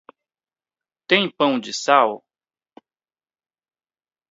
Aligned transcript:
Tem 1.05 1.29
pão 1.29 1.59
de 1.59 1.71
sal? 1.71 2.25